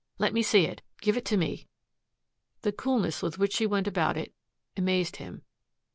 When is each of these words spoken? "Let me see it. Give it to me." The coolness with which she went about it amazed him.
"Let 0.17 0.33
me 0.33 0.41
see 0.41 0.65
it. 0.65 0.81
Give 0.99 1.15
it 1.15 1.25
to 1.25 1.37
me." 1.37 1.67
The 2.63 2.71
coolness 2.71 3.21
with 3.21 3.37
which 3.37 3.53
she 3.53 3.67
went 3.67 3.85
about 3.87 4.17
it 4.17 4.33
amazed 4.75 5.17
him. 5.17 5.43